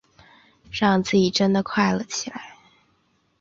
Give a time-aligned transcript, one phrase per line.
[0.71, 2.57] 让自己真的快乐起来